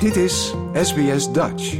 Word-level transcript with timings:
Dit 0.00 0.16
is 0.16 0.54
SBS 0.72 1.32
Dutch. 1.32 1.78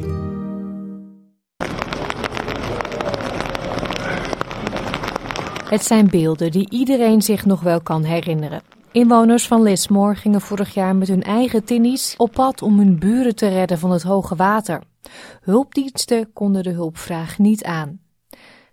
Het 5.69 5.85
zijn 5.85 6.09
beelden 6.11 6.51
die 6.51 6.71
iedereen 6.71 7.23
zich 7.23 7.45
nog 7.45 7.61
wel 7.61 7.81
kan 7.81 8.03
herinneren. 8.03 8.63
Inwoners 8.93 9.47
van 9.47 9.63
Lismore 9.63 10.15
gingen 10.15 10.41
vorig 10.41 10.75
jaar 10.75 10.97
met 10.97 11.09
hun 11.09 11.23
eigen 11.23 11.65
tinnies 11.65 12.15
op 12.17 12.33
pad 12.33 12.63
om 12.63 12.79
hun 12.79 12.99
buren 12.99 13.35
te 13.35 13.49
redden 13.49 13.79
van 13.79 13.91
het 13.91 14.03
hoge 14.03 14.37
water. 14.37 14.83
Hulpdiensten 15.41 16.33
konden 16.33 16.63
de 16.63 16.73
hulpvraag 16.73 17.39
niet 17.39 17.65
aan. 17.65 18.01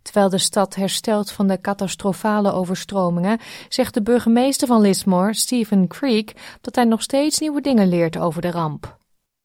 Terwijl 0.02 0.30
de 0.30 0.38
stad 0.38 0.76
herstelt 0.76 1.32
van 1.32 1.48
de 1.48 1.62
catastrofale 1.62 2.52
overstromingen, 2.52 3.40
zegt 3.70 3.94
de 3.94 4.02
burgemeester 4.02 4.68
van 4.68 4.82
Lismore, 4.82 5.34
Stephen 5.34 5.88
Creek, 5.88 6.58
dat 6.62 6.76
hij 6.76 6.86
nog 6.86 7.02
steeds 7.02 7.40
nieuwe 7.40 7.62
dingen 7.62 7.88
leert 7.88 8.18
over 8.18 8.42
de 8.42 8.52
ramp. 8.52 8.95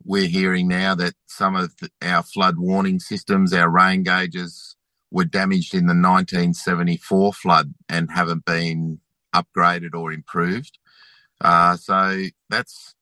We're 0.05 0.29
hearing 0.29 0.69
now 0.69 0.95
that 0.97 1.15
some 1.27 1.57
of 1.57 1.75
our 2.03 2.23
flood 2.23 2.59
warning 2.59 3.01
systems, 3.01 3.53
our 3.53 3.69
rain 3.69 4.03
gauges, 4.03 4.77
were 5.11 5.25
damaged 5.25 5.75
in 5.75 5.87
the 5.87 5.95
1974 5.95 7.33
flood 7.33 7.75
and 7.89 8.11
haven't 8.13 8.45
been 8.45 9.01
upgraded 9.35 9.95
or 9.95 10.13
improved. 10.13 10.79
Uh, 11.41 11.77
so 11.77 12.25
that's 12.49 12.95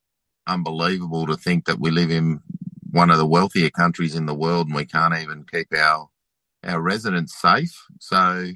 unbelievable 0.47 1.27
to 1.27 1.37
think 1.37 1.67
that 1.67 1.79
we 1.79 1.91
live 1.91 2.11
in 2.11 2.41
one 2.91 3.11
of 3.11 3.19
the 3.19 3.27
wealthier 3.27 3.71
countries 3.71 4.15
in 4.15 4.27
the 4.27 4.35
world 4.35 4.67
and 4.67 4.77
we 4.77 4.85
can't 4.85 5.17
even 5.17 5.45
keep 5.51 5.69
our 5.77 6.09
our 6.65 6.81
residents 6.81 7.41
safe. 7.41 7.85
So 8.01 8.53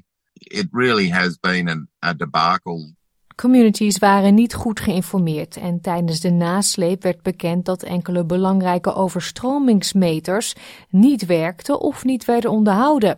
it 0.51 0.67
really 0.71 1.09
has 1.09 1.37
been 1.37 1.69
an, 1.69 1.87
a 2.01 2.13
debacle. 2.13 2.91
Communities 3.43 3.97
waren 3.97 4.33
niet 4.33 4.53
goed 4.53 4.79
geïnformeerd 4.79 5.57
en 5.57 5.81
tijdens 5.81 6.19
de 6.19 6.29
nasleep 6.31 7.03
werd 7.03 7.21
bekend 7.21 7.65
dat 7.65 7.83
enkele 7.83 8.25
belangrijke 8.25 8.93
overstromingsmeters 8.93 10.55
niet 10.89 11.25
werkten 11.25 11.79
of 11.79 12.03
niet 12.03 12.25
werden 12.25 12.51
onderhouden. 12.51 13.17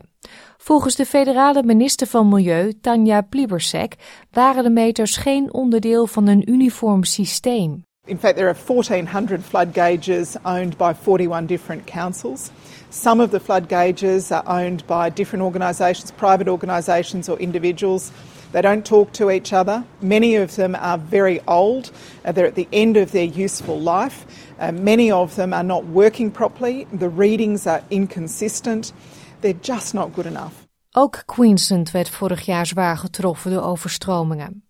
Volgens 0.57 0.95
de 0.95 1.05
federale 1.05 1.63
minister 1.63 2.07
van 2.07 2.27
Milieu, 2.27 2.73
Tanja 2.81 3.21
Plibersek, 3.21 3.95
waren 4.31 4.63
de 4.63 4.69
meters 4.69 5.17
geen 5.17 5.53
onderdeel 5.53 6.07
van 6.07 6.27
een 6.27 6.51
uniform 6.51 7.03
systeem. 7.03 7.83
In 8.05 8.17
fact, 8.17 8.35
there 8.35 8.47
are 8.47 8.57
1,400 8.67 9.43
flood 9.43 9.67
gauges 9.73 10.35
owned 10.43 10.77
by 10.77 10.93
41 11.05 11.47
different 11.47 11.83
councils. 11.83 12.49
Some 12.89 13.23
of 13.23 13.29
the 13.29 13.39
flood 13.39 13.63
gauges 13.67 14.31
are 14.31 14.63
owned 14.63 14.85
by 14.85 15.09
different 15.13 15.43
organisations, 15.43 16.11
private 16.11 16.51
organisations, 16.51 17.29
or 17.29 17.39
individuals. 17.39 18.11
They 18.55 18.61
don't 18.61 18.85
talk 18.85 19.11
to 19.11 19.29
each 19.29 19.51
other. 19.51 19.83
Many 19.99 20.37
of 20.37 20.55
them 20.55 20.75
are 20.75 20.97
very 21.09 21.41
old, 21.45 21.91
uh, 22.25 22.31
they're 22.31 22.47
at 22.47 22.55
the 22.55 22.67
end 22.69 22.97
of 22.97 23.11
their 23.11 23.43
useful 23.43 23.79
life. 23.79 24.25
Uh, 24.59 24.71
many 24.71 25.11
of 25.11 25.33
them 25.33 25.53
are 25.53 25.63
not 25.63 25.83
working 25.91 26.31
properly, 26.31 26.87
the 26.99 27.09
readings 27.09 27.65
are 27.65 27.81
inconsistent. 27.87 28.93
They're 29.39 29.59
just 29.61 29.93
not 29.93 30.13
good 30.13 30.25
enough. 30.25 30.53
Ook 30.91 31.23
Queensland 31.25 31.91
werd 31.91 32.09
vorig 32.09 32.45
jaar 32.45 32.65
zwaar 32.65 32.97
getroffen 32.97 33.51
door 33.51 33.63
overstromingen. 33.63 34.63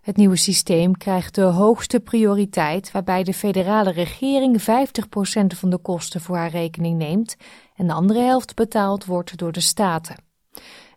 Het 0.00 0.16
nieuwe 0.16 0.36
systeem 0.36 0.96
krijgt 0.96 1.34
de 1.34 1.42
hoogste 1.42 2.00
prioriteit, 2.00 2.92
waarbij 2.92 3.22
de 3.22 3.34
federale 3.34 3.90
regering 3.90 4.60
50% 4.60 4.64
van 5.46 5.70
de 5.70 5.78
kosten 5.78 6.20
voor 6.20 6.36
haar 6.36 6.50
rekening 6.50 6.98
neemt 6.98 7.36
en 7.76 7.86
de 7.86 7.92
andere 7.92 8.20
helft 8.20 8.54
betaald 8.54 9.04
wordt 9.04 9.38
door 9.38 9.52
de 9.52 9.60
staten. 9.60 10.25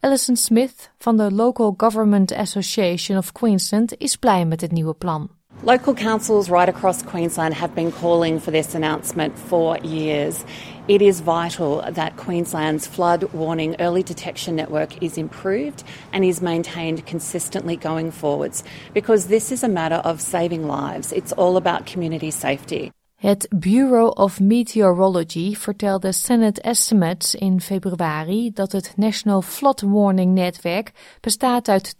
Alison 0.02 0.36
Smith 0.36 0.90
van 0.98 1.18
de 1.18 1.32
Local 1.32 1.74
Government 1.78 2.34
Association 2.34 3.18
of 3.18 3.32
Queensland 3.32 3.98
is 3.98 4.16
blij 4.16 4.46
met 4.46 4.62
het 4.62 4.72
nieuwe 4.72 4.94
plan. 4.94 5.30
Local 5.64 5.94
councils 5.94 6.48
right 6.48 6.70
across 6.70 7.04
Queensland 7.04 7.54
have 7.54 7.74
been 7.74 7.92
calling 7.92 8.42
for 8.42 8.52
this 8.52 8.76
announcement 8.76 9.40
for 9.48 9.78
years. 9.82 10.44
It 10.86 11.02
is 11.02 11.20
vital 11.20 11.84
that 11.94 12.16
Queensland's 12.16 12.88
flood 12.88 13.24
warning 13.34 13.76
early 13.80 14.04
detection 14.04 14.56
network 14.56 15.02
is 15.02 15.18
improved 15.18 15.84
and 16.12 16.24
is 16.24 16.40
maintained 16.40 17.06
consistently 17.06 17.76
going 17.76 18.12
forwards 18.12 18.64
because 18.94 19.28
this 19.28 19.52
is 19.52 19.64
a 19.64 19.68
matter 19.68 20.02
of 20.04 20.22
saving 20.22 20.68
lives. 20.68 21.12
It's 21.12 21.34
all 21.34 21.56
about 21.56 21.92
community 21.92 22.32
safety. 22.32 22.92
Het 23.20 23.48
Bureau 23.56 24.12
of 24.16 24.40
Meteorology 24.40 25.56
vertelde 25.56 26.12
Senate 26.12 26.62
Estimates 26.62 27.36
in 27.36 27.62
februari 27.62 28.52
dat 28.54 28.72
het 28.72 28.94
National 28.96 29.42
Flood 29.42 29.82
Warning 29.82 30.34
Netwerk 30.34 31.18
bestaat 31.22 31.68
uit 31.68 31.96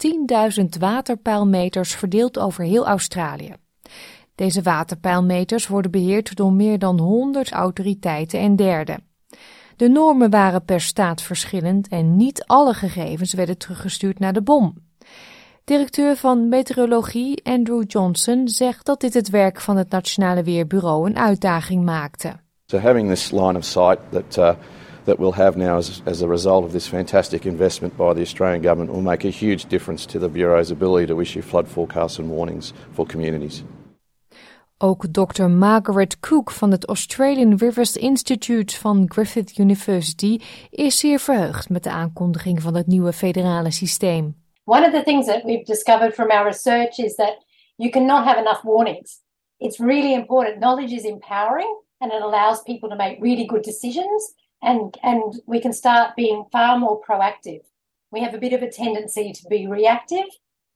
10.000 0.60 0.66
waterpeilmeters 0.80 1.96
verdeeld 1.96 2.40
over 2.40 2.64
heel 2.64 2.88
Australië. 2.88 3.54
Deze 4.36 4.62
waterpeilmeters 4.62 5.68
worden 5.68 5.92
beheerd 5.92 6.36
door 6.36 6.54
meer 6.54 6.80
dan 6.80 7.00
100 7.00 7.52
autoriteiten 7.52 8.40
en 8.40 8.56
derden. 8.56 9.04
De 9.76 9.90
normen 9.90 10.30
waren 10.30 10.66
per 10.66 10.82
staat 10.82 11.22
verschillend 11.22 11.88
en 11.88 12.16
niet 12.16 12.44
alle 12.46 12.74
gegevens 12.74 13.34
werden 13.34 13.58
teruggestuurd 13.58 14.20
naar 14.20 14.34
de 14.34 14.42
bom. 14.42 14.89
Directeur 15.70 16.16
van 16.16 16.48
meteorologie 16.48 17.42
Andrew 17.44 17.84
Johnson 17.88 18.48
zegt 18.48 18.86
dat 18.86 19.00
dit 19.00 19.14
het 19.14 19.30
werk 19.30 19.62
van 19.62 19.78
het 19.78 19.90
Nationale 19.90 20.44
Weerbureau 20.44 21.10
een 21.10 21.18
uitdaging 21.18 21.84
maakte. 21.84 22.34
So 22.66 22.78
having 22.78 23.10
this 23.10 23.32
line 23.32 23.58
of 23.58 23.64
sight 23.64 24.00
that 24.10 24.38
uh, 24.38 24.52
that 25.04 25.18
we'll 25.18 25.34
have 25.34 25.58
now 25.58 25.78
as, 25.78 26.02
as 26.06 26.22
a 26.22 26.28
result 26.28 26.64
of 26.64 26.72
this 26.72 26.88
fantastic 26.88 27.46
investment 27.46 27.96
by 27.96 28.14
the 28.14 28.20
Australian 28.20 28.62
government 28.62 28.92
will 28.92 29.02
make 29.02 29.28
a 29.28 29.32
huge 29.32 29.66
difference 29.68 30.08
to 30.08 30.20
the 30.20 30.30
bureau's 30.30 30.72
ability 30.72 31.06
to 31.06 31.20
issue 31.20 31.44
flood 31.44 31.68
forecasts 31.68 32.20
and 32.20 32.30
warnings 32.30 32.74
for 32.94 33.06
communities. 33.06 33.64
Ook 34.78 35.14
Dr. 35.14 35.50
Margaret 35.50 36.20
Cook 36.20 36.52
van 36.52 36.72
het 36.72 36.86
Australian 36.86 37.56
Rivers 37.56 37.96
Institute 37.96 38.78
van 38.78 39.06
Griffith 39.08 39.58
University 39.58 40.40
is 40.70 41.00
zeer 41.00 41.20
verheugd 41.20 41.70
met 41.70 41.84
de 41.84 41.92
aankondiging 41.92 42.62
van 42.62 42.76
het 42.76 42.88
nieuwe 42.88 43.14
federale 43.14 43.72
systeem. 43.72 44.36
One 44.70 44.84
of 44.84 44.92
the 44.92 45.02
things 45.02 45.26
that 45.26 45.46
we've 45.46 45.66
discovered 45.66 46.14
from 46.14 46.30
our 46.30 46.46
research 46.46 47.00
is 47.00 47.16
that 47.18 47.38
you 47.80 47.90
cannot 47.90 48.28
have 48.28 48.38
enough 48.38 48.64
warnings. 48.64 49.22
It's 49.60 49.80
really 49.80 50.14
important. 50.14 50.60
Knowledge 50.60 50.94
is 50.94 51.06
empowering 51.06 51.74
and 52.00 52.12
it 52.12 52.22
allows 52.22 52.62
people 52.62 52.88
to 52.90 52.96
make 52.96 53.18
really 53.20 53.48
good 53.48 53.64
decisions 53.64 54.22
and 54.62 54.96
and 55.02 55.42
we 55.48 55.60
can 55.60 55.74
start 55.74 56.16
being 56.16 56.46
far 56.52 56.78
more 56.78 57.02
proactive. 57.02 57.64
We 58.12 58.22
have 58.22 58.36
a 58.36 58.38
bit 58.38 58.54
of 58.54 58.62
a 58.62 58.70
tendency 58.70 59.32
to 59.40 59.44
be 59.50 59.66
reactive 59.66 60.30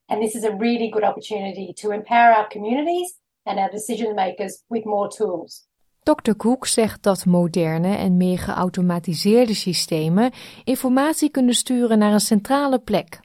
and 0.09 0.23
this 0.23 0.33
is 0.35 0.43
a 0.43 0.55
really 0.65 0.89
good 0.89 1.03
opportunity 1.03 1.71
to 1.81 1.91
empower 1.91 2.31
our 2.33 2.47
communities 2.47 3.09
and 3.45 3.59
our 3.59 3.69
decision 3.69 4.15
makers 4.15 4.63
with 4.69 4.85
more 4.85 5.09
tools. 5.17 5.67
Dr. 6.03 6.35
Cook 6.35 6.65
zegt 6.67 7.03
dat 7.03 7.25
moderne 7.25 7.95
en 7.95 8.17
meer 8.17 8.39
geautomatiseerde 8.39 9.55
systemen 9.55 10.31
informatie 10.63 11.29
kunnen 11.29 11.53
sturen 11.53 11.97
naar 11.97 12.13
een 12.13 12.19
centrale 12.19 12.79
plek. 12.79 13.21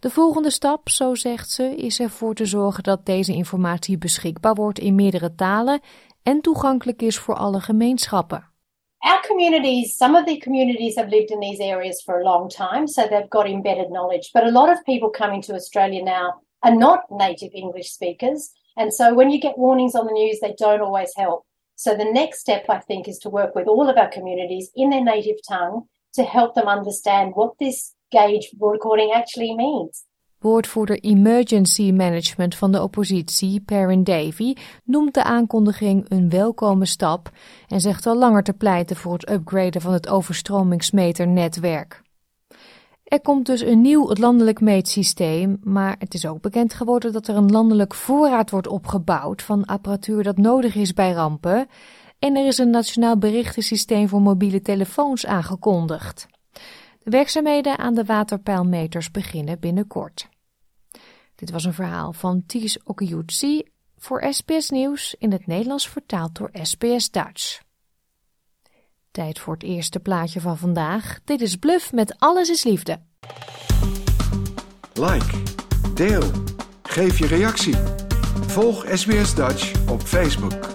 De 0.00 0.10
volgende 0.10 0.50
stap, 0.50 0.88
zo 0.88 1.14
zegt 1.14 1.50
ze, 1.50 1.76
is 1.76 2.00
ervoor 2.00 2.34
te 2.34 2.46
zorgen 2.46 2.82
dat 2.82 3.06
deze 3.06 3.32
informatie 3.32 3.98
beschikbaar 3.98 4.54
wordt 4.54 4.78
in 4.78 4.94
meerdere 4.94 5.34
talen 5.34 5.80
en 6.22 6.40
toegankelijk 6.40 7.02
is 7.02 7.18
voor 7.18 7.34
alle 7.34 7.60
gemeenschappen. 7.60 8.52
Our 8.98 9.26
communities, 9.26 9.96
some 9.96 10.18
of 10.18 10.24
the 10.24 10.38
communities 10.38 10.96
have 10.96 11.08
lived 11.08 11.30
in 11.30 11.40
these 11.40 11.62
areas 11.62 12.02
for 12.02 12.20
a 12.20 12.22
long 12.22 12.48
time, 12.48 12.86
so 12.86 13.02
they've 13.02 13.28
got 13.28 13.44
embedded 13.46 13.88
knowledge. 13.88 14.30
But 14.32 14.42
a 14.42 14.50
lot 14.50 14.68
of 14.68 14.82
people 14.82 15.10
coming 15.10 15.44
to 15.44 15.54
Australia 15.54 16.02
now 16.02 16.42
are 16.58 16.74
not 16.74 17.00
native 17.10 17.50
English 17.54 17.90
speakers. 17.90 18.52
And 18.76 18.92
so 18.92 19.14
when 19.14 19.30
you 19.30 19.38
get 19.38 19.58
warnings 19.58 19.94
on 19.94 20.06
the 20.06 20.12
news, 20.12 20.40
they 20.40 20.54
don't 20.56 20.80
always 20.80 21.12
help. 21.16 21.44
So 21.76 21.94
the 21.94 22.10
next 22.12 22.40
step, 22.40 22.64
I 22.68 22.78
think, 22.78 23.06
is 23.06 23.18
to 23.18 23.28
work 23.30 23.54
with 23.54 23.66
all 23.66 23.90
of 23.90 23.96
our 23.96 24.08
communities 24.08 24.70
in 24.74 24.90
their 24.90 25.04
native 25.04 25.36
tongue 25.46 25.88
to 26.14 26.22
help 26.22 26.54
them 26.54 26.68
understand 26.68 27.32
what 27.34 27.58
this 27.58 27.94
gauge 28.18 29.12
actually 29.14 29.54
means. 29.54 30.04
Woordvoerder 30.38 30.98
Emergency 31.00 31.90
Management 31.92 32.54
van 32.54 32.72
de 32.72 32.82
oppositie, 32.82 33.60
Perrin 33.60 34.04
Davy, 34.04 34.54
noemt 34.84 35.14
de 35.14 35.22
aankondiging 35.22 36.04
een 36.08 36.30
welkome 36.30 36.86
stap 36.86 37.30
en 37.68 37.80
zegt 37.80 38.06
al 38.06 38.16
langer 38.16 38.42
te 38.42 38.52
pleiten 38.52 38.96
voor 38.96 39.12
het 39.12 39.30
upgraden 39.30 39.80
van 39.80 39.92
het 39.92 40.08
overstromingsmeternetwerk. 40.08 42.02
Er 43.04 43.20
komt 43.20 43.46
dus 43.46 43.60
een 43.60 43.80
nieuw 43.80 44.10
landelijk 44.12 44.60
meetsysteem, 44.60 45.58
maar 45.62 45.96
het 45.98 46.14
is 46.14 46.26
ook 46.26 46.40
bekend 46.40 46.74
geworden 46.74 47.12
dat 47.12 47.28
er 47.28 47.36
een 47.36 47.50
landelijk 47.50 47.94
voorraad 47.94 48.50
wordt 48.50 48.68
opgebouwd 48.68 49.42
van 49.42 49.64
apparatuur 49.64 50.22
dat 50.22 50.36
nodig 50.36 50.74
is 50.74 50.92
bij 50.92 51.12
rampen. 51.12 51.66
En 52.18 52.36
er 52.36 52.46
is 52.46 52.58
een 52.58 52.70
nationaal 52.70 53.18
berichtensysteem 53.18 54.08
voor 54.08 54.20
mobiele 54.20 54.62
telefoons 54.62 55.26
aangekondigd. 55.26 56.26
De 57.04 57.10
werkzaamheden 57.10 57.78
aan 57.78 57.94
de 57.94 58.04
waterpeilmeters 58.04 59.10
beginnen 59.10 59.60
binnenkort. 59.60 60.28
Dit 61.34 61.50
was 61.50 61.64
een 61.64 61.74
verhaal 61.74 62.12
van 62.12 62.42
Ties 62.46 62.82
Okiyutsi 62.82 63.62
voor 63.98 64.26
SBS 64.30 64.70
Nieuws 64.70 65.14
in 65.18 65.32
het 65.32 65.46
Nederlands 65.46 65.88
vertaald 65.88 66.34
door 66.34 66.50
SBS 66.52 67.10
Dutch. 67.10 67.60
Tijd 69.10 69.38
voor 69.38 69.54
het 69.54 69.62
eerste 69.62 70.00
plaatje 70.00 70.40
van 70.40 70.58
vandaag. 70.58 71.20
Dit 71.24 71.40
is 71.40 71.56
Bluff 71.56 71.92
met 71.92 72.18
Alles 72.18 72.48
is 72.48 72.64
Liefde. 72.64 73.00
Like, 74.94 75.42
deel, 75.94 76.30
geef 76.82 77.18
je 77.18 77.26
reactie. 77.26 77.76
Volg 78.46 78.86
SBS 78.88 79.34
Dutch 79.34 79.88
op 79.90 80.00
Facebook. 80.00 80.73